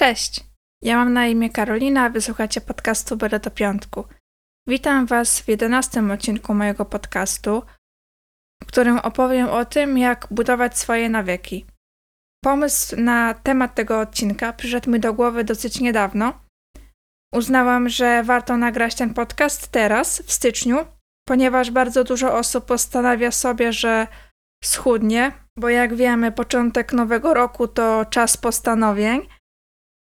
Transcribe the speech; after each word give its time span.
Cześć! 0.00 0.44
Ja 0.82 0.96
mam 0.96 1.12
na 1.12 1.26
imię 1.26 1.50
Karolina, 1.50 2.10
wysłuchacie 2.10 2.60
podcastu 2.60 3.16
Byle 3.16 3.40
do 3.40 3.50
Piątku. 3.50 4.04
Witam 4.68 5.06
Was 5.06 5.40
w 5.40 5.48
jedenastym 5.48 6.10
odcinku 6.10 6.54
mojego 6.54 6.84
podcastu, 6.84 7.62
w 8.62 8.66
którym 8.66 8.98
opowiem 8.98 9.48
o 9.48 9.64
tym, 9.64 9.98
jak 9.98 10.26
budować 10.30 10.78
swoje 10.78 11.08
nawyki. 11.08 11.66
Pomysł 12.44 12.96
na 13.00 13.34
temat 13.34 13.74
tego 13.74 14.00
odcinka 14.00 14.52
przyszedł 14.52 14.90
mi 14.90 15.00
do 15.00 15.14
głowy 15.14 15.44
dosyć 15.44 15.80
niedawno. 15.80 16.40
Uznałam, 17.34 17.88
że 17.88 18.22
warto 18.22 18.56
nagrać 18.56 18.94
ten 18.94 19.14
podcast 19.14 19.68
teraz, 19.68 20.22
w 20.22 20.32
styczniu, 20.32 20.78
ponieważ 21.28 21.70
bardzo 21.70 22.04
dużo 22.04 22.36
osób 22.36 22.64
postanawia 22.64 23.30
sobie, 23.30 23.72
że 23.72 24.06
schudnie, 24.64 25.32
bo 25.58 25.68
jak 25.68 25.94
wiemy, 25.94 26.32
początek 26.32 26.92
nowego 26.92 27.34
roku 27.34 27.68
to 27.68 28.04
czas 28.04 28.36
postanowień– 28.36 29.26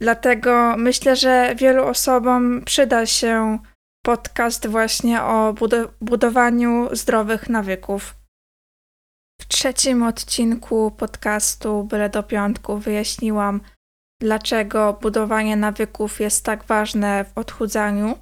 Dlatego 0.00 0.74
myślę, 0.76 1.16
że 1.16 1.54
wielu 1.56 1.84
osobom 1.84 2.64
przyda 2.64 3.06
się 3.06 3.58
podcast 4.06 4.66
właśnie 4.66 5.22
o 5.22 5.54
budowaniu 6.00 6.88
zdrowych 6.92 7.48
nawyków. 7.48 8.14
W 9.40 9.48
trzecim 9.48 10.02
odcinku 10.02 10.90
podcastu 10.90 11.84
Byle 11.84 12.10
do 12.10 12.22
Piątku 12.22 12.78
wyjaśniłam, 12.78 13.60
dlaczego 14.20 14.92
budowanie 14.92 15.56
nawyków 15.56 16.20
jest 16.20 16.44
tak 16.44 16.64
ważne 16.64 17.24
w 17.24 17.38
odchudzaniu. 17.38 18.18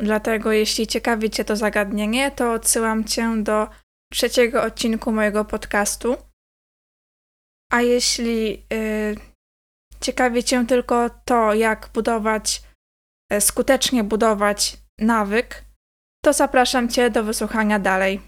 Dlatego, 0.00 0.52
jeśli 0.52 0.86
ciekawi 0.86 1.30
Cię 1.30 1.44
to 1.44 1.56
zagadnienie, 1.56 2.30
to 2.30 2.52
odsyłam 2.52 3.04
Cię 3.04 3.42
do 3.42 3.68
trzeciego 4.12 4.62
odcinku 4.62 5.12
mojego 5.12 5.44
podcastu. 5.44 6.16
A 7.72 7.82
jeśli 7.82 8.50
yy, 8.70 9.27
ciekawi 10.00 10.44
Cię 10.44 10.66
tylko 10.66 11.10
to, 11.24 11.54
jak 11.54 11.90
budować, 11.94 12.62
e, 13.32 13.40
skutecznie 13.40 14.04
budować 14.04 14.76
nawyk, 14.98 15.64
to 16.24 16.32
zapraszam 16.32 16.88
Cię 16.88 17.10
do 17.10 17.24
wysłuchania 17.24 17.78
dalej. 17.78 18.20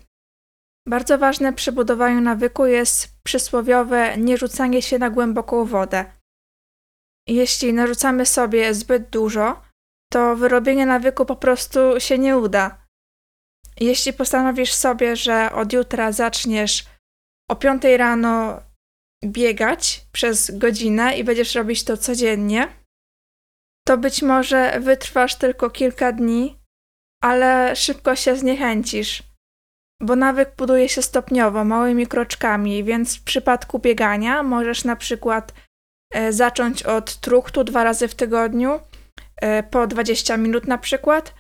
Bardzo 0.89 1.19
ważne 1.19 1.53
przy 1.53 1.73
budowaniu 1.73 2.21
nawyku 2.21 2.67
jest 2.67 3.09
przysłowiowe 3.23 4.17
nie 4.19 4.39
rzucanie 4.39 4.83
się 4.83 4.99
na 4.99 5.11
głęboką 5.11 5.65
wodę. 5.65 6.05
Jeśli 7.29 7.73
narzucamy 7.73 8.27
sobie 8.27 8.75
zbyt 8.75 9.11
dużo, 9.11 9.63
to 10.13 10.37
wyrobienie 10.37 10.87
nawyku 10.87 11.27
po 11.27 11.37
prostu 11.37 11.81
się 11.99 12.19
nie 12.19 12.39
uda. 12.39 12.87
Jeśli 13.81 14.13
postanowisz 14.13 14.73
sobie, 14.73 15.17
że 15.17 15.53
od 15.53 15.73
jutra 15.73 16.13
zaczniesz 16.13 16.85
o 17.51 17.57
5 17.57 17.83
rano 17.97 18.61
biegać 19.25 20.07
przez 20.13 20.59
godzinę 20.59 21.19
i 21.19 21.25
będziesz 21.25 21.55
robić 21.55 21.85
to 21.85 21.97
codziennie, 21.97 22.69
to 23.89 23.99
być 23.99 24.23
może 24.23 24.81
wytrwasz 24.81 25.35
tylko 25.35 25.71
kilka 25.71 26.13
dni, 26.13 26.59
ale 27.23 27.77
szybko 27.77 28.17
się 28.17 28.37
zniechęcisz, 28.37 29.23
bo 30.03 30.17
nawyk 30.17 30.57
buduje 30.57 30.89
się 30.89 31.03
stopniowo, 31.03 31.65
małymi 31.65 32.07
kroczkami, 32.07 32.85
więc 32.85 33.17
w 33.17 33.25
przypadku 33.25 33.79
biegania 33.79 34.43
możesz 34.43 34.85
na 34.85 34.97
przykład 34.97 35.53
e, 36.15 36.33
zacząć 36.33 36.83
od 36.83 37.17
truchtu 37.17 37.65
dwa 37.65 37.85
razy 37.85 38.09
w 38.09 38.15
tygodniu, 38.15 38.81
e, 39.37 39.63
po 39.63 39.87
20 39.87 40.37
minut 40.37 40.67
na 40.67 40.79
przykład, 40.79 41.35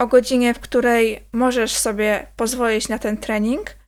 o 0.00 0.06
godzinie, 0.06 0.54
w 0.54 0.60
której 0.60 1.28
możesz 1.32 1.76
sobie 1.76 2.26
pozwolić 2.36 2.88
na 2.88 2.98
ten 2.98 3.16
trening, 3.16 3.79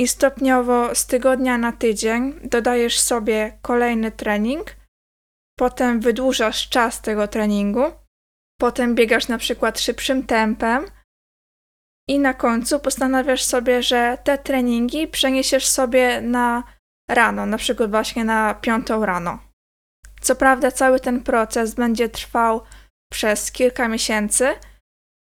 i 0.00 0.08
stopniowo 0.08 0.94
z 0.94 1.06
tygodnia 1.06 1.58
na 1.58 1.72
tydzień 1.72 2.40
dodajesz 2.44 3.00
sobie 3.00 3.58
kolejny 3.62 4.12
trening, 4.12 4.76
potem 5.58 6.00
wydłużasz 6.00 6.68
czas 6.68 7.00
tego 7.00 7.28
treningu, 7.28 7.84
potem 8.60 8.94
biegasz 8.94 9.28
na 9.28 9.38
przykład 9.38 9.80
szybszym 9.80 10.26
tempem 10.26 10.84
i 12.08 12.18
na 12.18 12.34
końcu 12.34 12.80
postanawiasz 12.80 13.42
sobie, 13.42 13.82
że 13.82 14.18
te 14.24 14.38
treningi 14.38 15.08
przeniesiesz 15.08 15.66
sobie 15.66 16.20
na 16.20 16.62
rano, 17.10 17.46
na 17.46 17.58
przykład 17.58 17.90
właśnie 17.90 18.24
na 18.24 18.54
piątą 18.54 19.06
rano. 19.06 19.38
Co 20.20 20.36
prawda 20.36 20.70
cały 20.70 21.00
ten 21.00 21.22
proces 21.22 21.74
będzie 21.74 22.08
trwał 22.08 22.62
przez 23.12 23.52
kilka 23.52 23.88
miesięcy, 23.88 24.54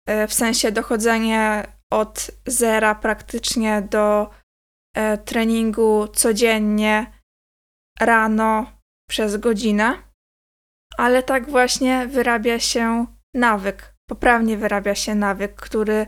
e, 0.09 0.27
w 0.27 0.35
sensie 0.35 0.73
dochodzenie 0.73 1.67
od 1.93 2.31
zera 2.47 2.95
praktycznie 2.95 3.83
do 3.83 4.31
treningu 5.25 6.09
codziennie 6.09 7.13
rano 8.01 8.73
przez 9.11 9.37
godzinę, 9.37 10.03
ale 10.97 11.23
tak 11.23 11.51
właśnie 11.51 12.07
wyrabia 12.07 12.61
się 12.61 13.07
nawyk, 13.35 13.95
poprawnie 14.11 14.57
wyrabia 14.57 14.95
się 14.95 15.15
nawyk, 15.15 15.55
który 15.55 16.07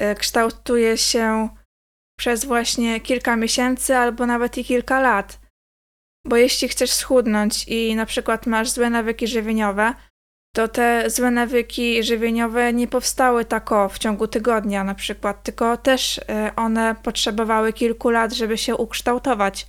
e, 0.00 0.14
kształtuje 0.14 0.98
się 0.98 1.48
przez 2.18 2.44
właśnie 2.44 3.00
kilka 3.00 3.36
miesięcy 3.36 3.96
albo 3.96 4.26
nawet 4.26 4.58
i 4.58 4.64
kilka 4.64 5.00
lat. 5.00 5.40
Bo 6.26 6.36
jeśli 6.36 6.68
chcesz 6.68 6.92
schudnąć 6.92 7.68
i 7.68 7.94
na 7.96 8.06
przykład 8.06 8.46
masz 8.46 8.70
złe 8.70 8.90
nawyki 8.90 9.26
żywieniowe, 9.26 9.94
to 10.56 10.68
te 10.68 11.10
złe 11.10 11.30
nawyki 11.30 12.02
żywieniowe 12.02 12.72
nie 12.72 12.88
powstały 12.88 13.44
tako 13.44 13.88
w 13.88 13.98
ciągu 13.98 14.28
tygodnia 14.28 14.84
na 14.84 14.94
przykład, 14.94 15.42
tylko 15.42 15.76
też 15.76 16.18
e, 16.28 16.52
one 16.56 16.94
potrzebowały 17.02 17.72
kilku 17.72 18.10
lat, 18.10 18.32
żeby 18.32 18.58
się 18.58 18.76
ukształtować. 18.76 19.66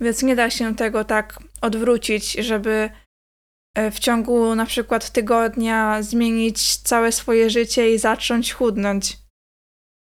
Więc 0.00 0.22
nie 0.22 0.36
da 0.36 0.50
się 0.50 0.76
tego 0.76 1.04
tak 1.04 1.38
odwrócić, 1.60 2.32
żeby 2.32 2.90
e, 3.74 3.90
w 3.90 3.98
ciągu 3.98 4.54
na 4.54 4.66
przykład 4.66 5.10
tygodnia 5.10 6.02
zmienić 6.02 6.76
całe 6.76 7.12
swoje 7.12 7.50
życie 7.50 7.94
i 7.94 7.98
zacząć 7.98 8.52
chudnąć. 8.52 9.16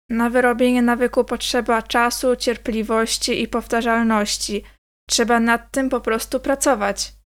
Na 0.09 0.29
wyrobienie 0.29 0.81
nawyku 0.81 1.23
potrzeba 1.23 1.81
czasu, 1.81 2.35
cierpliwości 2.35 3.41
i 3.41 3.47
powtarzalności. 3.47 4.63
Trzeba 5.09 5.39
nad 5.39 5.71
tym 5.71 5.89
po 5.89 6.01
prostu 6.01 6.39
pracować. 6.39 7.22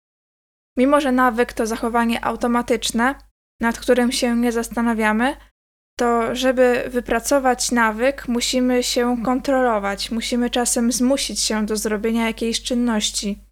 Mimo, 0.78 1.02
że 1.02 1.12
nawyk 1.12 1.54
to 1.54 1.68
zachowanie 1.68 2.26
automatyczne, 2.26 3.16
nad 3.62 3.80
którym 3.80 4.12
się 4.12 4.36
nie 4.36 4.52
zastanawiamy, 4.52 5.38
to 6.00 6.36
żeby 6.36 6.84
wypracować 6.88 7.72
nawyk, 7.72 8.28
musimy 8.28 8.84
się 8.84 9.24
kontrolować, 9.24 10.12
musimy 10.12 10.50
czasem 10.50 10.92
zmusić 10.92 11.40
się 11.40 11.66
do 11.66 11.78
zrobienia 11.78 12.26
jakiejś 12.28 12.62
czynności. 12.62 13.44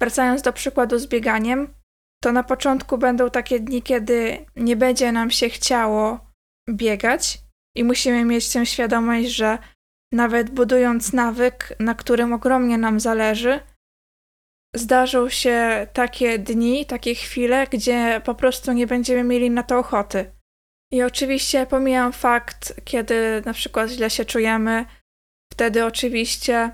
Wracając 0.00 0.42
do 0.42 0.52
przykładu 0.52 0.98
z 0.98 1.06
bieganiem, 1.06 1.74
to 2.22 2.32
na 2.32 2.42
początku 2.42 2.98
będą 2.98 3.30
takie 3.30 3.60
dni, 3.60 3.82
kiedy 3.82 4.46
nie 4.56 4.76
będzie 4.76 5.12
nam 5.12 5.30
się 5.30 5.48
chciało 5.48 6.32
biegać 6.70 7.38
i 7.76 7.84
musimy 7.84 8.24
mieć 8.24 8.52
tę 8.52 8.66
świadomość, 8.66 9.28
że 9.28 9.58
nawet 10.12 10.50
budując 10.50 11.12
nawyk, 11.12 11.76
na 11.80 11.94
którym 11.94 12.32
ogromnie 12.32 12.78
nam 12.78 13.00
zależy, 13.00 13.60
zdarzą 14.76 15.28
się 15.28 15.86
takie 15.92 16.38
dni, 16.38 16.86
takie 16.86 17.14
chwile, 17.14 17.66
gdzie 17.66 18.20
po 18.24 18.34
prostu 18.34 18.72
nie 18.72 18.86
będziemy 18.86 19.24
mieli 19.24 19.50
na 19.50 19.62
to 19.62 19.78
ochoty. 19.78 20.32
I 20.92 21.02
oczywiście 21.02 21.66
pomijam 21.66 22.12
fakt, 22.12 22.80
kiedy 22.84 23.42
na 23.44 23.52
przykład 23.52 23.90
źle 23.90 24.10
się 24.10 24.24
czujemy, 24.24 24.86
wtedy 25.52 25.84
oczywiście 25.84 26.70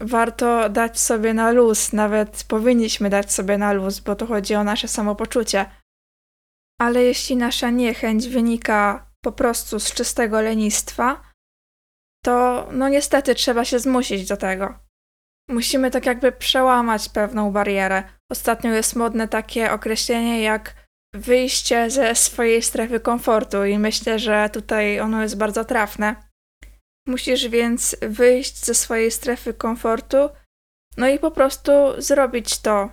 warto 0.00 0.68
dać 0.68 1.00
sobie 1.00 1.34
na 1.34 1.50
luz, 1.50 1.92
nawet 1.92 2.44
powinniśmy 2.44 3.10
dać 3.10 3.32
sobie 3.32 3.58
na 3.58 3.72
luz, 3.72 4.00
bo 4.00 4.16
to 4.16 4.26
chodzi 4.26 4.54
o 4.54 4.64
nasze 4.64 4.88
samopoczucie. 4.88 5.70
Ale 6.80 7.02
jeśli 7.02 7.36
nasza 7.36 7.70
niechęć 7.70 8.28
wynika 8.28 9.10
po 9.24 9.32
prostu 9.32 9.80
z 9.80 9.92
czystego 9.92 10.40
lenistwa, 10.40 11.30
to 12.24 12.68
no 12.72 12.88
niestety 12.88 13.34
trzeba 13.34 13.64
się 13.64 13.78
zmusić 13.78 14.28
do 14.28 14.36
tego. 14.36 14.89
Musimy 15.50 15.90
tak 15.90 16.06
jakby 16.06 16.32
przełamać 16.32 17.08
pewną 17.08 17.52
barierę. 17.52 18.02
Ostatnio 18.32 18.70
jest 18.70 18.96
modne 18.96 19.28
takie 19.28 19.72
określenie 19.72 20.42
jak 20.42 20.74
wyjście 21.14 21.90
ze 21.90 22.14
swojej 22.14 22.62
strefy 22.62 23.00
komfortu 23.00 23.64
i 23.64 23.78
myślę, 23.78 24.18
że 24.18 24.50
tutaj 24.52 25.00
ono 25.00 25.22
jest 25.22 25.36
bardzo 25.36 25.64
trafne. 25.64 26.16
Musisz 27.08 27.48
więc 27.48 27.96
wyjść 28.02 28.64
ze 28.64 28.74
swojej 28.74 29.10
strefy 29.10 29.54
komfortu, 29.54 30.16
no 30.96 31.08
i 31.08 31.18
po 31.18 31.30
prostu 31.30 31.72
zrobić 31.98 32.58
to, 32.58 32.90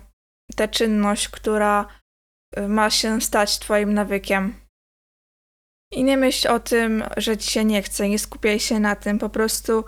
tę 0.56 0.68
czynność, 0.68 1.28
która 1.28 1.86
y, 2.58 2.68
ma 2.68 2.90
się 2.90 3.20
stać 3.20 3.58
Twoim 3.58 3.94
nawykiem. 3.94 4.54
I 5.92 6.04
nie 6.04 6.16
myśl 6.16 6.48
o 6.48 6.60
tym, 6.60 7.04
że 7.16 7.36
ci 7.36 7.50
się 7.50 7.64
nie 7.64 7.82
chce, 7.82 8.08
nie 8.08 8.18
skupiaj 8.18 8.60
się 8.60 8.80
na 8.80 8.96
tym, 8.96 9.18
po 9.18 9.28
prostu 9.28 9.84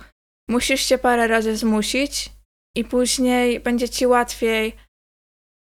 musisz 0.48 0.80
się 0.80 0.98
parę 0.98 1.26
razy 1.26 1.56
zmusić 1.56 2.39
i 2.76 2.84
później 2.84 3.60
będzie 3.60 3.88
ci 3.88 4.06
łatwiej 4.06 4.76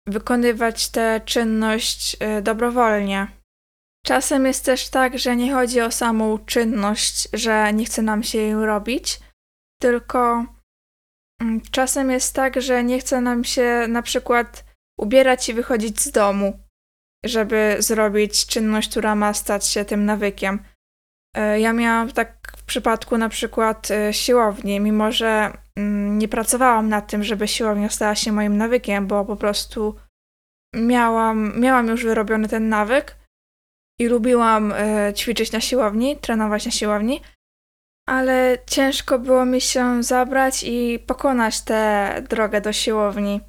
wykonywać 0.07 0.90
tę 0.90 1.22
czynność 1.25 2.18
y, 2.38 2.42
dobrowolnie. 2.42 3.28
Czasem 4.06 4.45
jest 4.45 4.66
też 4.66 4.90
tak, 4.90 5.19
że 5.19 5.36
nie 5.36 5.54
chodzi 5.54 5.81
o 5.81 5.92
samą 5.92 6.40
czynność, 6.45 7.28
że 7.34 7.74
nie 7.74 7.86
chce 7.86 8.01
nam 8.01 8.24
się 8.24 8.38
jej 8.38 8.54
robić, 8.54 9.19
tylko 9.81 10.45
mm, 11.42 11.62
czasem 11.72 12.12
jest 12.12 12.36
tak, 12.36 12.62
że 12.62 12.84
nie 12.84 13.00
chce 13.00 13.22
nam 13.22 13.44
się 13.44 13.86
na 13.90 14.01
przykład 14.01 14.66
ubierać 15.00 15.50
i 15.50 15.54
wychodzić 15.54 16.01
z 16.01 16.12
domu, 16.12 16.60
żeby 17.25 17.75
zrobić 17.80 18.45
czynność, 18.45 18.90
która 18.90 19.16
ma 19.16 19.34
stać 19.34 19.68
się 19.68 19.86
tym 19.86 20.06
nawykiem. 20.06 20.60
E, 21.38 21.59
ja 21.59 21.74
miałam 21.74 22.12
tak 22.12 22.53
w 22.57 22.63
przypadku 22.63 23.18
na 23.18 23.30
przykład 23.30 23.91
e, 23.91 24.13
siłowni, 24.13 24.80
mimo 24.80 25.12
że 25.12 25.57
mm, 25.75 26.19
nie 26.19 26.27
pracowałam 26.27 26.89
nad 26.89 27.07
tym, 27.07 27.24
żeby 27.24 27.47
siłownia 27.47 27.89
stała 27.89 28.15
się 28.15 28.31
moim 28.31 28.57
nawykiem, 28.57 29.07
bo 29.07 29.25
po 29.25 29.35
prostu 29.35 29.95
miałam, 30.75 31.59
miałam 31.59 31.88
już 31.88 32.03
wyrobiony 32.03 32.47
ten 32.47 32.69
nawyk 32.69 33.15
i 34.00 34.07
lubiłam 34.07 34.71
e, 34.71 35.13
ćwiczyć 35.13 35.51
na 35.51 35.62
siłowni, 35.62 36.18
trenować 36.18 36.65
na 36.65 36.71
siłowni, 36.71 37.21
ale 38.09 38.57
ciężko 38.65 39.19
było 39.19 39.45
mi 39.45 39.62
się 39.62 40.03
zabrać 40.03 40.63
i 40.63 41.00
pokonać 41.07 41.62
tę 41.62 42.13
drogę 42.30 42.62
do 42.62 42.74
siłowni. 42.74 43.41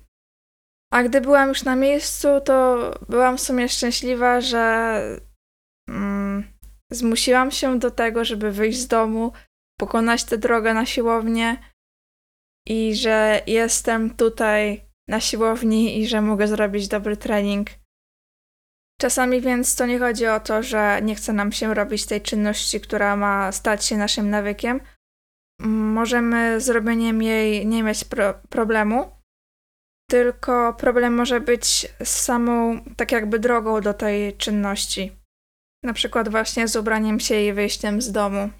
A 0.92 1.02
gdy 1.02 1.20
byłam 1.20 1.48
już 1.48 1.64
na 1.64 1.76
miejscu, 1.76 2.28
to 2.44 2.78
byłam 3.08 3.36
w 3.36 3.40
sumie 3.40 3.68
szczęśliwa, 3.68 4.40
że 4.40 5.00
mm, 5.88 6.23
zmusiłam 6.92 7.50
się 7.50 7.78
do 7.78 7.90
tego, 7.90 8.24
żeby 8.24 8.50
wyjść 8.50 8.78
z 8.78 8.86
domu, 8.86 9.32
pokonać 9.78 10.24
tę 10.24 10.38
drogę 10.38 10.74
na 10.74 10.86
siłownię 10.86 11.56
i 12.68 12.94
że 12.94 13.42
jestem 13.46 14.10
tutaj 14.10 14.84
na 15.08 15.20
siłowni 15.20 16.00
i 16.00 16.06
że 16.06 16.22
mogę 16.22 16.48
zrobić 16.48 16.88
dobry 16.88 17.16
trening. 17.16 17.70
Czasami 19.00 19.40
więc 19.40 19.76
to 19.76 19.86
nie 19.86 19.98
chodzi 19.98 20.26
o 20.26 20.40
to, 20.40 20.62
że 20.62 21.00
nie 21.02 21.14
chce 21.14 21.32
nam 21.32 21.52
się 21.52 21.74
robić 21.74 22.06
tej 22.06 22.20
czynności, 22.20 22.80
która 22.80 23.16
ma 23.16 23.52
stać 23.52 23.84
się 23.84 23.96
naszym 23.96 24.30
nawykiem. 24.30 24.80
Możemy 25.60 26.60
z 26.60 26.68
robieniem 26.68 27.22
jej 27.22 27.66
nie 27.66 27.82
mieć 27.82 28.04
pro 28.04 28.34
problemu, 28.48 29.10
tylko 30.10 30.74
problem 30.74 31.14
może 31.14 31.40
być 31.40 31.86
z 32.04 32.08
samą, 32.08 32.80
tak 32.96 33.12
jakby 33.12 33.38
drogą 33.38 33.80
do 33.80 33.94
tej 33.94 34.36
czynności. 34.36 35.23
Na 35.84 35.92
przykład 35.92 36.28
właśnie 36.28 36.68
z 36.68 36.76
ubraniem 36.76 37.20
się 37.20 37.40
i 37.40 37.52
wyjściem 37.52 38.02
z 38.02 38.12
domu. 38.12 38.50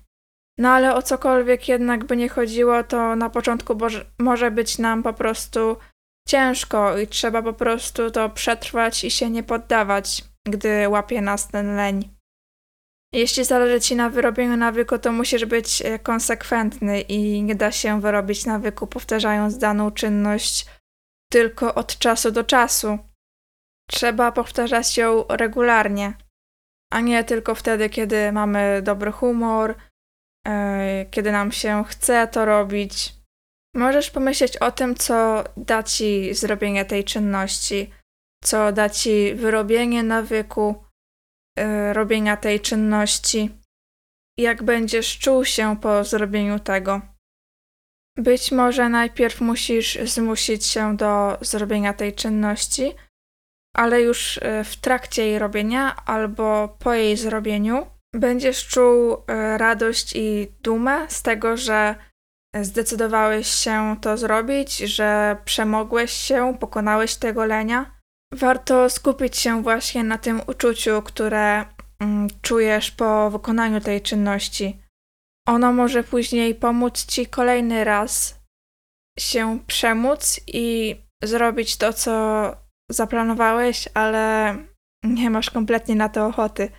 No 0.59 0.69
ale 0.69 0.95
o 0.95 1.03
cokolwiek 1.03 1.69
jednak 1.69 2.05
by 2.05 2.17
nie 2.17 2.29
chodziło, 2.29 2.83
to 2.83 3.17
na 3.17 3.31
początku 3.31 3.79
może 4.19 4.51
być 4.51 4.79
nam 4.79 5.03
po 5.03 5.13
prostu 5.13 5.77
ciężko 6.29 6.99
i 6.99 7.07
trzeba 7.07 7.43
po 7.43 7.53
prostu 7.53 8.11
to 8.11 8.31
przetrwać 8.31 9.05
i 9.05 9.11
się 9.11 9.31
nie 9.31 9.43
poddawać, 9.43 10.25
gdy 10.45 10.89
łapie 10.89 11.21
nas 11.21 11.49
ten 11.49 11.77
leń. 11.77 12.15
Jeśli 13.13 13.45
zależy 13.45 13.81
ci 13.81 13.97
na 13.97 14.11
wyrobieniu 14.11 14.57
nawyku, 14.57 14.99
to 14.99 15.13
musisz 15.13 15.45
być 15.45 15.83
e, 15.83 15.99
konsekwentny 15.99 17.01
i 17.01 17.43
nie 17.43 17.55
da 17.55 17.73
się 17.73 18.01
wyrobić 18.01 18.47
nawyku 18.47 18.87
powtarzając 18.87 19.59
daną 19.59 19.91
czynność 19.91 20.67
tylko 21.33 21.75
od 21.75 21.99
czasu 21.99 22.31
do 22.31 22.45
czasu. 22.45 22.99
Trzeba 23.91 24.33
powtarzać 24.33 24.97
ją 24.97 25.25
regularnie, 25.29 26.15
a 26.95 27.01
nie 27.01 27.25
tylko 27.25 27.55
wtedy, 27.55 27.91
kiedy 27.91 28.33
mamy 28.33 28.83
dobry 28.83 29.13
humor, 29.13 29.75
yy, 30.47 30.53
kiedy 31.11 31.33
nam 31.33 31.53
się 31.53 31.85
chce 31.85 32.29
to 32.29 32.45
robić. 32.45 33.15
Możesz 33.75 34.11
pomyśleć 34.11 34.57
o 34.57 34.71
tym, 34.71 34.95
co 34.95 35.45
da 35.57 35.83
ci 35.83 36.35
zrobienie 36.35 36.85
tej 36.85 37.05
czynności, 37.05 37.91
co 38.45 38.73
da 38.73 38.89
ci 38.89 39.35
wyrobienie 39.35 40.03
nawyku 40.03 40.85
yy, 41.59 41.93
robienia 41.93 42.37
tej 42.37 42.61
czynności, 42.61 43.51
jak 44.39 44.63
będziesz 44.63 45.19
czuł 45.19 45.45
się 45.45 45.77
po 45.77 46.05
zrobieniu 46.05 46.59
tego. 46.59 47.01
Być 48.17 48.53
może 48.53 48.89
najpierw 48.89 49.41
musisz 49.41 49.99
zmusić 50.05 50.67
się 50.67 50.97
do 50.97 51.39
zrobienia 51.41 51.93
tej 51.93 52.13
czynności, 52.13 52.93
ale 53.75 54.03
już 54.03 54.37
y, 54.37 54.41
w 54.65 54.77
trakcie 54.77 55.27
jej 55.27 55.39
robienia 55.39 55.97
albo 56.07 56.77
po 56.79 56.95
jej 56.95 57.17
zrobieniu 57.17 57.87
będziesz 58.15 58.69
czuł 58.69 59.15
y, 59.15 59.59
radość 59.59 60.13
i 60.17 60.49
dumę 60.63 61.07
z 61.09 61.23
tego, 61.23 61.57
że 61.57 61.95
zdecydowałeś 62.63 63.47
się 63.47 63.97
to 64.01 64.17
zrobić, 64.17 64.77
że 64.79 65.37
przemogłeś 65.45 66.13
się, 66.13 66.57
pokonałeś 66.61 67.17
tego 67.17 67.45
lenia. 67.45 68.01
Warto 68.33 68.91
skupić 68.91 69.37
się 69.37 69.63
właśnie 69.63 70.05
na 70.05 70.19
tym 70.19 70.41
uczuciu, 70.47 71.03
które 71.03 71.65
mm, 72.01 72.29
czujesz 72.43 72.91
po 72.91 73.31
wykonaniu 73.31 73.81
tej 73.81 74.03
czynności. 74.03 74.79
Ono 75.49 75.73
może 75.73 76.05
później 76.05 76.55
pomóc 76.55 77.07
ci 77.07 77.27
kolejny 77.27 77.85
raz 77.85 78.41
się 79.19 79.59
przemóc 79.67 80.41
i 80.47 80.97
zrobić 81.23 81.77
to, 81.77 81.93
co 81.93 82.13
zaplanowałeś, 82.91 83.89
ale 83.95 84.57
nie 85.05 85.31
masz 85.31 85.51
kompletnie 85.51 85.95
na 85.95 86.09
to 86.09 86.27
ochoty. 86.27 86.71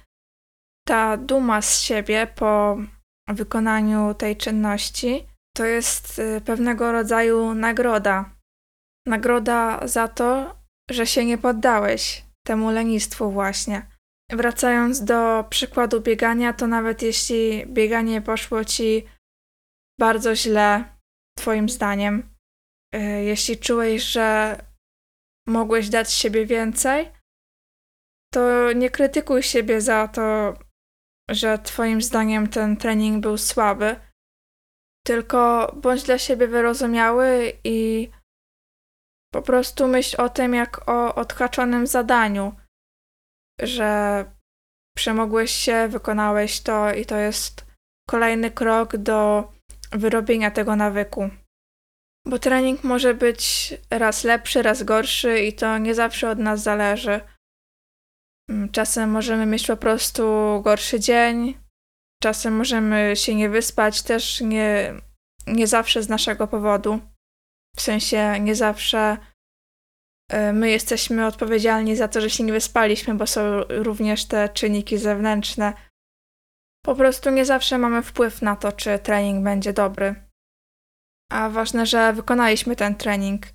Ta 0.88 1.18
duma 1.18 1.62
z 1.62 1.82
siebie 1.82 2.28
po 2.36 2.78
wykonaniu 3.28 4.14
tej 4.14 4.38
czynności 4.38 5.28
to 5.56 5.66
jest 5.66 6.20
y, 6.20 6.42
pewnego 6.42 6.92
rodzaju 6.92 7.54
nagroda. 7.54 8.36
Nagroda 9.08 9.88
za 9.88 10.08
to, 10.08 10.56
że 10.92 11.08
się 11.08 11.26
nie 11.26 11.38
poddałeś 11.38 12.26
temu 12.46 12.72
lenistwu 12.72 13.32
właśnie. 13.32 13.88
Wracając 14.32 15.04
do 15.04 15.46
przykładu 15.50 16.02
biegania, 16.02 16.54
to 16.54 16.68
nawet 16.68 17.02
jeśli 17.02 17.66
bieganie 17.68 18.22
poszło 18.22 18.66
ci 18.66 19.06
bardzo 20.00 20.36
źle, 20.36 20.84
Twoim 21.38 21.70
zdaniem, 21.70 22.36
y, 22.96 23.00
jeśli 23.24 23.58
czułeś, 23.58 24.04
że 24.04 24.58
mogłeś 25.48 25.90
dać 25.90 26.14
siebie 26.14 26.46
więcej, 26.46 27.12
to 28.34 28.72
nie 28.72 28.90
krytykuj 28.90 29.44
siebie 29.44 29.82
za 29.82 30.08
to, 30.08 30.54
że 31.30 31.60
Twoim 31.60 32.02
zdaniem 32.02 32.50
ten 32.50 32.78
trening 32.78 33.22
był 33.22 33.38
słaby, 33.38 33.96
tylko 35.06 35.72
bądź 35.76 36.04
dla 36.04 36.18
siebie 36.18 36.48
wyrozumiały 36.48 37.54
i 37.64 38.10
po 39.34 39.42
prostu 39.42 39.88
myśl 39.88 40.22
o 40.22 40.30
tym 40.30 40.54
jak 40.54 40.90
o 40.90 41.16
odhaczonym 41.16 41.88
zadaniu, 41.88 42.56
że 43.62 44.26
przemogłeś 44.98 45.52
się, 45.52 45.88
wykonałeś 45.88 46.62
to 46.62 46.94
i 46.94 47.06
to 47.06 47.18
jest 47.18 47.66
kolejny 48.10 48.52
krok 48.52 48.98
do 48.98 49.52
wyrobienia 49.92 50.52
tego 50.52 50.76
nawyku. 50.76 51.30
Bo 52.28 52.40
trening 52.40 52.84
może 52.84 53.14
być 53.14 53.74
raz 53.90 54.24
lepszy, 54.24 54.62
raz 54.62 54.84
gorszy 54.84 55.40
i 55.40 55.54
to 55.54 55.78
nie 55.78 55.96
zawsze 55.96 56.30
od 56.30 56.40
nas 56.40 56.64
zależy. 56.64 57.22
Mm, 58.50 58.72
czasem 58.72 59.10
możemy 59.10 59.46
mieć 59.46 59.68
po 59.68 59.78
prostu 59.78 60.24
gorszy 60.64 61.00
dzień, 61.00 61.58
czasem 62.24 62.56
możemy 62.56 63.14
się 63.16 63.36
nie 63.36 63.50
wyspać, 63.50 64.02
też 64.02 64.42
nie, 64.42 64.94
nie 65.48 65.68
zawsze 65.68 66.04
z 66.04 66.10
naszego 66.10 66.48
powodu. 66.48 67.00
W 67.76 67.82
sensie 67.82 68.40
nie 68.40 68.56
zawsze 68.56 69.18
e, 70.32 70.54
my 70.54 70.70
jesteśmy 70.70 71.26
odpowiedzialni 71.26 71.96
za 71.96 72.08
to, 72.08 72.22
że 72.22 72.30
się 72.30 72.44
nie 72.44 72.54
wyspaliśmy, 72.54 73.16
bo 73.16 73.28
są 73.28 73.42
również 73.70 74.26
te 74.26 74.50
czynniki 74.50 74.98
zewnętrzne. 74.98 75.74
Po 76.86 76.96
prostu 76.96 77.30
nie 77.30 77.46
zawsze 77.46 77.78
mamy 77.78 78.04
wpływ 78.04 78.42
na 78.42 78.56
to, 78.56 78.72
czy 78.72 79.00
trening 79.00 79.44
będzie 79.44 79.74
dobry 79.74 80.25
a 81.36 81.50
ważne, 81.50 81.86
że 81.86 82.14
wykonaliśmy 82.14 82.76
ten 82.76 82.96
trening. 82.96 83.46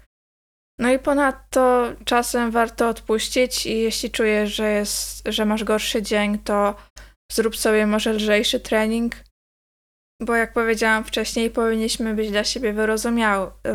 No 0.79 0.93
i 0.93 0.99
ponadto 0.99 1.89
czasem 2.05 2.51
warto 2.51 2.89
odpuścić 2.89 3.67
i 3.67 3.79
jeśli 3.79 4.11
czujesz, 4.11 4.55
że, 4.55 4.71
jest, 4.71 5.23
że 5.29 5.45
masz 5.45 5.65
gorszy 5.65 6.03
dzień, 6.03 6.39
to 6.39 6.75
zrób 7.33 7.57
sobie 7.57 7.87
może 7.87 8.13
lżejszy 8.13 8.61
trening, 8.61 9.17
bo 10.23 10.35
jak 10.35 10.53
powiedziałam 10.53 11.05
wcześniej, 11.05 11.51
powinniśmy 11.51 12.15
być 12.15 12.31
dla 12.31 12.45
siebie 12.45 12.75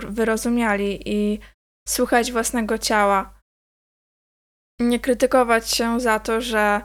wyrozumiali 0.09 1.01
i 1.05 1.39
słuchać 1.87 2.31
własnego 2.31 2.77
ciała. 2.77 3.41
Nie 4.79 4.99
krytykować 4.99 5.71
się 5.71 5.99
za 5.99 6.19
to, 6.19 6.41
że 6.41 6.81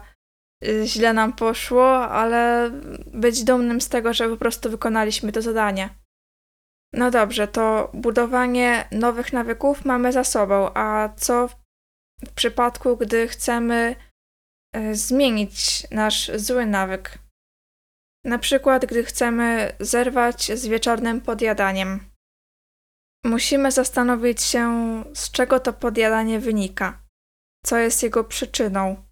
źle 0.85 1.13
nam 1.13 1.33
poszło, 1.33 2.09
ale 2.09 2.71
być 3.13 3.43
dumnym 3.43 3.81
z 3.81 3.89
tego, 3.89 4.13
że 4.13 4.29
po 4.29 4.37
prostu 4.37 4.69
wykonaliśmy 4.69 5.31
to 5.31 5.41
zadanie. 5.41 6.00
No 6.93 7.11
dobrze, 7.11 7.47
to 7.47 7.91
budowanie 7.93 8.87
nowych 8.91 9.33
nawyków 9.33 9.85
mamy 9.85 10.11
za 10.11 10.23
sobą, 10.23 10.69
a 10.73 11.09
co 11.17 11.47
w 12.25 12.33
przypadku, 12.35 12.97
gdy 12.97 13.27
chcemy 13.27 13.95
e, 14.75 14.95
zmienić 14.95 15.87
nasz 15.91 16.31
zły 16.35 16.65
nawyk? 16.65 17.17
Na 18.25 18.39
przykład, 18.39 18.85
gdy 18.85 19.03
chcemy 19.03 19.75
zerwać 19.79 20.51
z 20.59 20.67
wieczornym 20.67 21.21
podjadaniem. 21.21 21.99
Musimy 23.25 23.71
zastanowić 23.71 24.41
się, 24.41 24.67
z 25.13 25.31
czego 25.31 25.59
to 25.59 25.73
podjadanie 25.73 26.39
wynika, 26.39 27.03
co 27.65 27.77
jest 27.77 28.03
jego 28.03 28.23
przyczyną. 28.23 29.05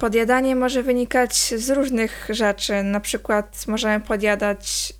Podjadanie 0.00 0.56
może 0.56 0.82
wynikać 0.82 1.34
z 1.34 1.70
różnych 1.70 2.28
rzeczy, 2.30 2.82
na 2.82 3.00
przykład 3.00 3.66
możemy 3.66 4.04
podjadać 4.04 4.92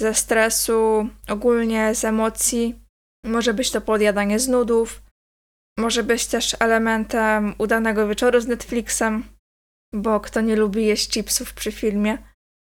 ze 0.00 0.14
stresu, 0.14 1.08
ogólnie 1.28 1.94
z 1.94 2.04
emocji. 2.04 2.80
Może 3.24 3.54
być 3.54 3.70
to 3.70 3.80
podjadanie 3.80 4.38
z 4.38 4.48
nudów, 4.48 5.04
Może 5.78 6.02
być 6.02 6.26
też 6.26 6.56
elementem 6.60 7.54
udanego 7.58 8.08
wieczoru 8.08 8.40
z 8.40 8.46
Netflixem, 8.46 9.24
bo 9.94 10.20
kto 10.20 10.40
nie 10.40 10.56
lubi 10.56 10.86
jeść 10.86 11.10
chipsów 11.10 11.54
przy 11.54 11.72
filmie. 11.72 12.18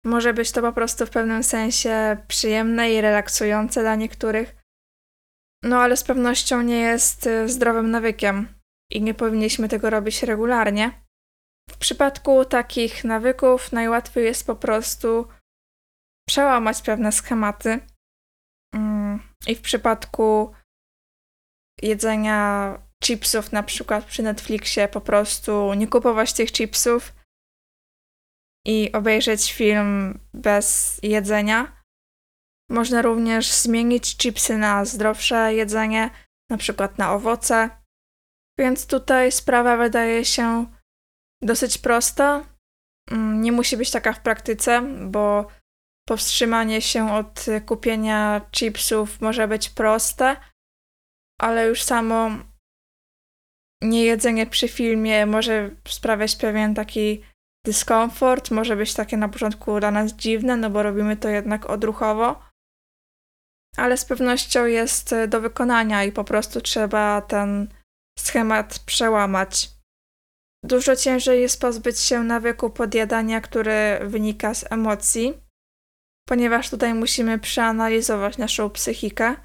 Może 0.06 0.34
być 0.34 0.52
to 0.52 0.62
po 0.62 0.74
prostu 0.74 1.06
w 1.06 1.10
pewnym 1.10 1.44
sensie 1.44 2.18
przyjemne 2.28 2.94
i 2.94 3.02
relaksujące 3.02 3.82
dla 3.82 3.96
niektórych. 3.96 4.56
No 5.64 5.82
ale 5.82 5.98
z 5.98 6.04
pewnością 6.04 6.62
nie 6.62 6.80
jest 6.80 7.28
y, 7.28 7.50
zdrowym 7.50 7.92
nawykiem 7.92 8.48
i 8.92 9.02
nie 9.02 9.14
powinniśmy 9.14 9.70
tego 9.70 9.90
robić 9.90 10.24
regularnie. 10.24 10.92
W 11.70 11.78
przypadku 11.78 12.46
takich 12.46 13.04
nawyków 13.04 13.72
najłatwiej 13.72 14.26
jest 14.26 14.48
po 14.48 14.56
prostu 14.56 15.28
przełamać 16.28 16.82
pewne 16.82 17.12
schematy. 17.12 17.80
Mm, 18.76 19.20
I 19.48 19.56
w 19.56 19.62
przypadku 19.62 20.54
jedzenia 21.82 22.78
chipsów, 23.04 23.52
na 23.52 23.64
przykład 23.64 24.06
przy 24.06 24.24
Netflixie, 24.24 24.88
po 24.88 25.02
prostu 25.02 25.74
nie 25.74 25.88
kupować 25.88 26.34
tych 26.34 26.52
chipsów 26.52 27.14
i 28.68 28.92
obejrzeć 28.92 29.54
film 29.54 30.20
bez 30.34 31.00
jedzenia. 31.04 31.82
Można 32.70 33.02
również 33.02 33.52
zmienić 33.52 34.18
chipsy 34.18 34.58
na 34.58 34.86
zdrowsze 34.86 35.54
jedzenie, 35.54 36.10
na 36.50 36.58
przykład 36.58 36.98
na 36.98 37.14
owoce. 37.14 37.70
Więc 38.60 38.88
tutaj 38.88 39.32
sprawa 39.32 39.78
wydaje 39.78 40.26
się 40.26 40.66
dosyć 41.42 41.78
prosta. 41.78 42.46
Mm, 43.12 43.42
nie 43.42 43.52
musi 43.52 43.78
być 43.78 43.92
taka 43.92 44.14
w 44.14 44.22
praktyce, 44.22 44.82
bo 45.10 45.48
powstrzymanie 46.10 46.82
się 46.82 47.14
od 47.14 47.46
kupienia 47.66 48.42
chipsów 48.52 49.22
może 49.22 49.48
być 49.48 49.70
proste, 49.70 50.38
ale 51.42 51.68
już 51.68 51.84
samo 51.84 52.32
niejedzenie 53.84 54.46
przy 54.46 54.68
filmie 54.68 55.26
może 55.26 55.76
sprawiać 55.88 56.36
pewien 56.36 56.76
taki 56.76 57.24
dyskomfort, 57.66 58.52
może 58.52 58.76
być 58.76 58.94
takie 58.94 59.18
na 59.18 59.30
początku 59.30 59.80
dla 59.80 59.92
nas 59.92 60.14
dziwne, 60.14 60.58
no 60.58 60.70
bo 60.70 60.84
robimy 60.84 61.18
to 61.18 61.30
jednak 61.30 61.70
odruchowo, 61.70 62.44
ale 63.78 63.98
z 63.98 64.06
pewnością 64.06 64.66
jest 64.66 65.16
do 65.28 65.42
wykonania 65.42 66.04
i 66.04 66.12
po 66.12 66.24
prostu 66.24 66.62
trzeba 66.62 67.22
ten 67.22 67.68
schemat 68.20 68.80
przełamać. 68.80 69.70
Dużo 70.64 70.96
ciężej 70.96 71.42
jest 71.42 71.62
pozbyć 71.62 72.00
się 72.00 72.24
nawyku 72.24 72.70
podjadania, 72.70 73.42
który 73.42 74.00
wynika 74.04 74.54
z 74.54 74.72
emocji, 74.72 75.41
ponieważ 76.28 76.70
tutaj 76.70 76.94
musimy 76.94 77.40
przeanalizować 77.40 78.38
naszą 78.38 78.70
psychikę. 78.70 79.36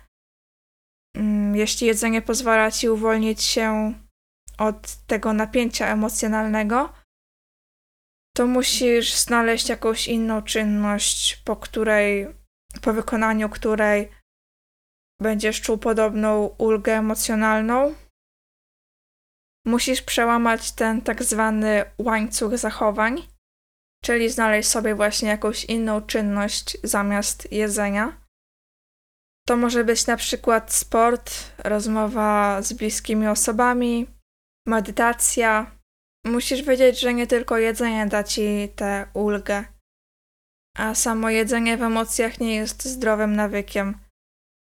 Mm, 1.16 1.56
jeśli 1.56 1.87
jedzenie 1.87 2.23
pozwala 2.23 2.71
ci 2.71 2.88
uwolnić 2.88 3.42
się 3.42 3.95
od 4.59 4.97
tego 5.06 5.33
napięcia 5.33 5.87
emocjonalnego, 5.87 6.92
to 8.37 8.47
musisz 8.47 9.14
znaleźć 9.14 9.68
jakąś 9.68 10.09
inną 10.09 10.42
czynność, 10.42 11.37
po 11.37 11.56
której, 11.56 12.26
po 12.83 12.92
wykonaniu 12.92 13.49
której 13.49 14.11
będziesz 15.21 15.61
czuł 15.61 15.78
podobną 15.78 16.47
ulgę 16.59 16.92
emocjonalną. 16.92 17.95
Musisz 19.66 20.02
przełamać 20.02 20.73
ten 20.73 21.02
tak 21.02 21.23
zwany 21.23 21.85
łańcuch 21.99 22.59
zachowań, 22.59 23.23
czyli 24.05 24.31
znaleźć 24.31 24.69
sobie 24.69 24.95
właśnie 24.95 25.29
jakąś 25.29 25.65
inną 25.65 26.00
czynność 26.00 26.79
zamiast 26.83 27.53
jedzenia. 27.53 28.21
To 29.47 29.57
może 29.57 29.85
być 29.85 30.07
na 30.07 30.17
przykład 30.17 30.73
sport, 30.73 31.53
rozmowa 31.59 32.62
z 32.62 32.73
bliskimi 32.73 33.29
osobami, 33.29 34.07
medytacja. 34.67 35.76
Musisz 36.26 36.62
wiedzieć, 36.62 37.00
że 37.00 37.15
nie 37.15 37.26
tylko 37.26 37.59
jedzenie 37.59 38.07
da 38.07 38.25
ci 38.25 38.69
tę 38.76 39.07
ulgę, 39.15 39.65
a 40.76 40.95
samo 40.95 41.31
jedzenie 41.31 41.76
w 41.76 41.83
emocjach 41.83 42.41
nie 42.41 42.55
jest 42.55 42.85
zdrowym 42.85 43.37
nawykiem, 43.37 43.99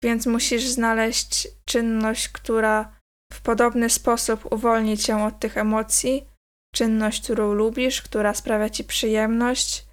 więc 0.03 0.25
musisz 0.25 0.67
znaleźć 0.67 1.47
czynność, 1.65 2.29
która 2.29 2.99
w 3.33 3.41
podobny 3.41 3.89
sposób 3.89 4.51
uwolni 4.51 4.97
cię 4.97 5.23
od 5.23 5.39
tych 5.39 5.57
emocji, 5.57 6.27
czynność, 6.75 7.23
którą 7.23 7.53
lubisz, 7.53 8.01
która 8.01 8.33
sprawia 8.33 8.69
ci 8.69 8.83
przyjemność. 8.83 9.85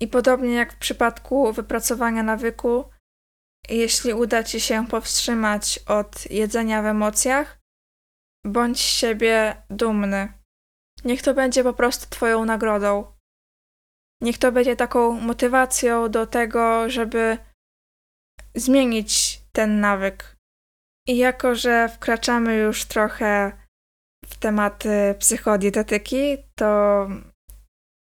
I 0.00 0.08
podobnie 0.08 0.54
jak 0.54 0.72
w 0.72 0.78
przypadku 0.78 1.52
wypracowania 1.52 2.22
nawyku, 2.22 2.84
jeśli 3.68 4.14
uda 4.14 4.42
ci 4.42 4.60
się 4.60 4.86
powstrzymać 4.86 5.80
od 5.86 6.30
jedzenia 6.30 6.82
w 6.82 6.86
emocjach, 6.86 7.58
bądź 8.46 8.80
z 8.80 8.88
siebie 8.88 9.62
dumny. 9.70 10.32
Niech 11.04 11.22
to 11.22 11.34
będzie 11.34 11.62
po 11.62 11.72
prostu 11.72 12.10
Twoją 12.10 12.44
nagrodą. 12.44 13.14
Niech 14.20 14.38
to 14.38 14.52
będzie 14.52 14.76
taką 14.76 15.20
motywacją 15.20 16.10
do 16.10 16.26
tego, 16.26 16.90
żeby 16.90 17.38
zmienić 18.54 19.40
ten 19.52 19.80
nawyk. 19.80 20.36
I 21.08 21.16
jako, 21.16 21.54
że 21.54 21.88
wkraczamy 21.88 22.56
już 22.56 22.84
trochę 22.84 23.52
w 24.44 24.46
tematy 24.46 25.14
psychodietetyki, 25.18 26.36
to 26.54 27.08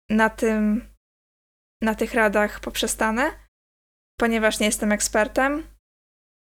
na 0.10 0.30
tym, 0.30 0.88
na 1.84 1.96
tych 1.96 2.14
radach 2.14 2.60
poprzestanę, 2.60 3.32
ponieważ 4.20 4.60
nie 4.60 4.66
jestem 4.66 4.92
ekspertem. 4.92 5.64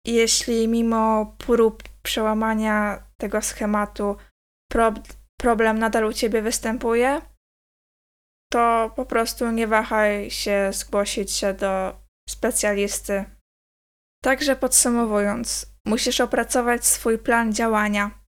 Jeśli 0.07 0.67
mimo 0.67 1.35
prób 1.37 1.83
przełamania 2.03 3.03
tego 3.17 3.41
schematu 3.41 4.17
problem 5.39 5.79
nadal 5.79 6.05
u 6.05 6.13
ciebie 6.13 6.41
występuje, 6.41 7.21
to 8.53 8.93
po 8.95 9.05
prostu 9.05 9.51
nie 9.51 9.67
wahaj 9.67 10.31
się 10.31 10.69
zgłosić 10.73 11.31
się 11.31 11.53
do 11.53 11.99
specjalisty. 12.29 13.25
Także 14.23 14.55
podsumowując, 14.55 15.65
musisz 15.85 16.21
opracować 16.21 16.85
swój 16.85 17.17
plan 17.17 17.53
działania. 17.53 18.24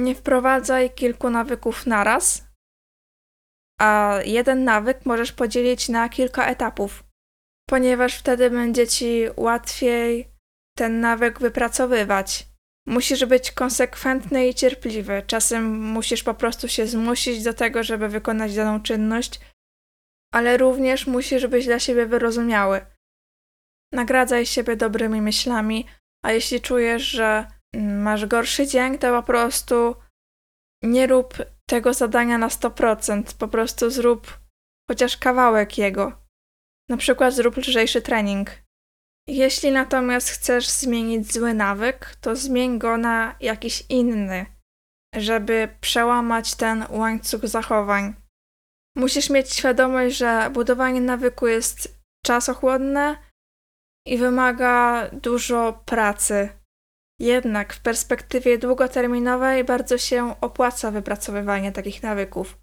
Nie 0.00 0.14
wprowadzaj 0.14 0.90
kilku 0.90 1.30
nawyków 1.30 1.86
naraz, 1.86 2.44
a 3.80 4.18
jeden 4.24 4.64
nawyk 4.64 5.06
możesz 5.06 5.32
podzielić 5.32 5.88
na 5.88 6.08
kilka 6.08 6.46
etapów, 6.46 7.04
ponieważ 7.68 8.18
wtedy 8.18 8.50
będzie 8.50 8.86
ci 8.86 9.24
łatwiej 9.36 10.28
ten 10.78 11.00
nawyk 11.00 11.38
wypracowywać. 11.40 12.46
Musisz 12.86 13.24
być 13.24 13.52
konsekwentny 13.52 14.48
i 14.48 14.54
cierpliwy. 14.54 15.22
Czasem 15.26 15.80
musisz 15.80 16.22
po 16.22 16.34
prostu 16.34 16.68
się 16.68 16.86
zmusić 16.86 17.42
do 17.42 17.54
tego, 17.54 17.82
żeby 17.82 18.08
wykonać 18.08 18.54
daną 18.54 18.82
czynność, 18.82 19.40
ale 20.34 20.56
również 20.56 21.06
musisz 21.06 21.46
być 21.46 21.66
dla 21.66 21.78
siebie 21.78 22.06
wyrozumiały. 22.06 22.86
Nagradzaj 23.92 24.46
siebie 24.46 24.76
dobrymi 24.76 25.22
myślami, 25.22 25.86
a 26.24 26.32
jeśli 26.32 26.60
czujesz, 26.60 27.02
że 27.02 27.59
masz 28.00 28.26
gorszy 28.26 28.66
dzień, 28.66 28.98
to 28.98 29.20
po 29.20 29.26
prostu 29.26 29.96
nie 30.82 31.06
rób 31.06 31.34
tego 31.66 31.94
zadania 31.94 32.38
na 32.38 32.48
100%, 32.48 33.36
po 33.38 33.48
prostu 33.48 33.90
zrób 33.90 34.38
chociaż 34.90 35.16
kawałek 35.16 35.78
jego. 35.78 36.12
Na 36.88 36.96
przykład 36.96 37.34
zrób 37.34 37.56
lżejszy 37.56 38.02
trening. 38.02 38.50
Jeśli 39.28 39.70
natomiast 39.70 40.30
chcesz 40.30 40.68
zmienić 40.68 41.32
zły 41.32 41.54
nawyk, 41.54 42.16
to 42.20 42.36
zmień 42.36 42.78
go 42.78 42.96
na 42.96 43.36
jakiś 43.40 43.84
inny, 43.88 44.46
żeby 45.14 45.68
przełamać 45.80 46.54
ten 46.54 46.86
łańcuch 46.90 47.46
zachowań. 47.48 48.14
Musisz 48.96 49.30
mieć 49.30 49.52
świadomość, 49.52 50.16
że 50.16 50.50
budowanie 50.52 51.00
nawyku 51.00 51.46
jest 51.46 52.00
czasochłonne 52.26 53.16
i 54.06 54.18
wymaga 54.18 55.08
dużo 55.12 55.82
pracy. 55.86 56.59
Jednak 57.20 57.74
w 57.74 57.80
perspektywie 57.80 58.58
długoterminowej 58.58 59.64
bardzo 59.64 59.98
się 59.98 60.40
opłaca 60.40 60.90
wypracowywanie 60.90 61.72
takich 61.72 62.02
nawyków, 62.02 62.58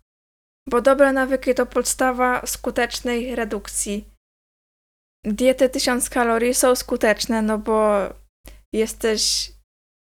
bo 0.69 0.81
dobre 0.81 1.13
nawyki 1.13 1.55
to 1.55 1.65
podstawa 1.65 2.45
skutecznej 2.45 3.35
redukcji 3.35 4.05
diety 5.25 5.69
1000 5.69 6.09
kalorii 6.09 6.53
są 6.53 6.75
skuteczne, 6.75 7.41
no 7.41 7.57
bo 7.57 8.09
jesteś 8.73 9.51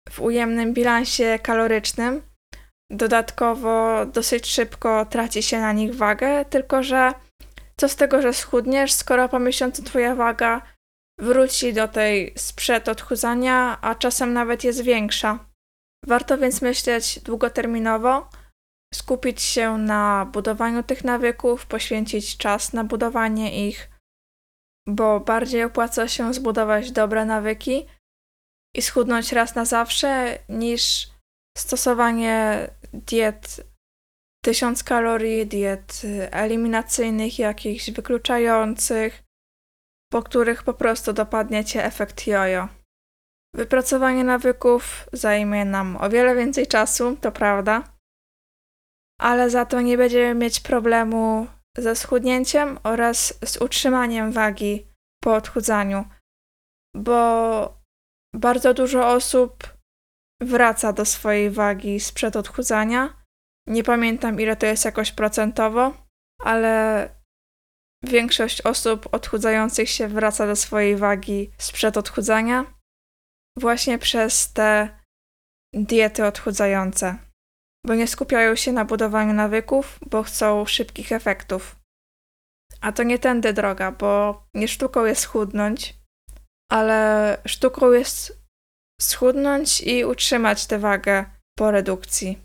w 0.10 0.20
ujemnym 0.20 0.74
bilansie 0.74 1.40
kalorycznym. 1.44 2.22
Dodatkowo 2.92 4.06
dosyć 4.06 4.48
szybko 4.48 5.06
traci 5.06 5.44
się 5.44 5.62
na 5.62 5.74
nich 5.74 5.96
wagę, 5.96 6.46
tylko 6.46 6.84
że 6.84 7.14
co 7.78 7.90
z 7.90 7.96
tego, 7.96 8.22
że 8.22 8.34
schudniesz, 8.34 8.94
skoro 8.94 9.30
po 9.30 9.40
miesiącu 9.40 9.84
twoja 9.84 10.16
waga 10.16 10.62
wróci 11.20 11.74
do 11.74 11.88
tej 11.88 12.34
sprzed 12.38 12.90
odchudzania, 12.90 13.78
a 13.82 13.96
czasem 13.96 14.34
nawet 14.34 14.64
jest 14.64 14.82
większa. 14.82 15.46
Warto 16.06 16.38
więc 16.38 16.62
myśleć 16.62 17.20
długoterminowo, 17.20 18.30
skupić 18.94 19.42
się 19.42 19.78
na 19.78 20.26
budowaniu 20.34 20.84
tych 20.84 21.04
nawyków, 21.04 21.66
poświęcić 21.66 22.38
czas 22.38 22.74
na 22.74 22.84
budowanie 22.84 23.68
ich, 23.68 23.90
bo 24.88 25.20
bardziej 25.20 25.64
opłaca 25.64 26.08
się 26.08 26.34
zbudować 26.34 26.92
dobre 26.92 27.26
nawyki 27.26 27.86
i 28.76 28.82
schudnąć 28.82 29.32
raz 29.32 29.56
na 29.56 29.66
zawsze, 29.66 30.40
niż 30.50 31.08
stosowanie 31.58 32.68
diet 32.94 33.68
1000 34.46 34.84
kalorii, 34.84 35.48
diet 35.48 36.02
eliminacyjnych, 36.32 37.40
jakichś 37.40 37.92
wykluczających, 37.92 39.25
po 40.16 40.24
których 40.24 40.64
po 40.64 40.74
prostu 40.74 41.14
dopadnie 41.14 41.66
cię 41.66 41.86
efekt 41.86 42.28
jojo. 42.28 42.68
Wypracowanie 43.56 44.24
nawyków 44.24 45.10
zajmie 45.14 45.66
nam 45.66 45.98
o 45.98 46.10
wiele 46.10 46.36
więcej 46.36 46.68
czasu, 46.68 47.18
to 47.22 47.32
prawda, 47.32 47.84
ale 49.20 49.50
za 49.50 49.66
to 49.66 49.82
nie 49.82 49.98
będziemy 49.98 50.36
mieć 50.36 50.60
problemu 50.60 51.48
ze 51.78 51.96
schudnięciem 51.96 52.80
oraz 52.84 53.40
z 53.46 53.58
utrzymaniem 53.62 54.32
wagi 54.32 54.88
po 55.24 55.36
odchudzaniu, 55.36 56.06
bo 56.96 57.82
bardzo 58.36 58.74
dużo 58.74 59.10
osób 59.10 59.74
wraca 60.42 60.94
do 60.94 61.06
swojej 61.06 61.52
wagi 61.52 62.00
sprzed 62.00 62.36
odchudzania. 62.36 63.24
Nie 63.68 63.84
pamiętam 63.84 64.40
ile 64.40 64.56
to 64.56 64.66
jest 64.66 64.86
jakoś 64.86 65.12
procentowo, 65.12 65.94
ale 66.44 67.10
większość 68.10 68.62
osób 68.62 69.08
odchudzających 69.12 69.90
się 69.90 70.08
wraca 70.08 70.48
do 70.48 70.56
swojej 70.56 70.96
wagi 70.96 71.52
sprzed 71.58 71.98
odchudzania 71.98 72.66
właśnie 73.58 73.98
przez 73.98 74.54
te 74.54 75.00
diety 75.74 76.26
odchudzające, 76.26 77.18
bo 77.86 77.96
nie 77.96 78.08
skupiają 78.08 78.56
się 78.56 78.72
na 78.72 78.86
budowaniu 78.86 79.34
nawyków, 79.34 80.00
bo 80.10 80.24
chcą 80.24 80.66
szybkich 80.66 81.12
efektów. 81.12 81.76
A 82.82 82.92
to 82.92 83.04
nie 83.04 83.20
tędy 83.20 83.54
droga, 83.54 83.92
bo 83.92 84.44
nie 84.54 84.68
sztuką 84.68 85.06
jest 85.06 85.26
chudnąć, 85.26 85.96
ale 86.72 87.38
sztuką 87.46 87.92
jest 87.92 88.46
schudnąć 89.02 89.82
i 89.82 90.06
utrzymać 90.06 90.66
tę 90.66 90.80
wagę 90.80 91.26
po 91.58 91.72
redukcji. 91.72 92.40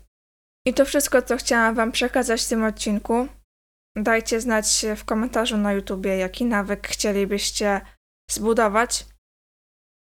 I 0.67 0.73
to 0.73 0.85
wszystko, 0.85 1.21
co 1.21 1.37
chciałam 1.37 1.75
Wam 1.75 1.91
przekazać 1.91 2.43
w 2.43 2.49
tym 2.49 2.63
odcinku. 2.63 3.27
Dajcie 3.95 4.41
znać 4.41 4.85
w 4.95 5.05
komentarzu 5.05 5.57
na 5.57 5.73
YouTubie, 5.73 6.17
jaki 6.17 6.45
nawyk 6.45 6.87
chcielibyście 6.87 7.81
zbudować. 8.29 9.05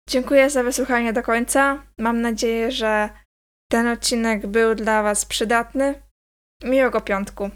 Dziękuję 0.09 0.49
za 0.49 0.63
wysłuchanie 0.63 1.13
do 1.13 1.23
końca. 1.23 1.83
Mam 1.97 2.21
nadzieję, 2.21 2.71
że 2.71 3.09
ten 3.71 3.87
odcinek 3.87 4.47
był 4.47 4.75
dla 4.75 5.03
Was 5.03 5.25
przydatny. 5.25 6.01
Miłego 6.63 7.01
piątku. 7.01 7.49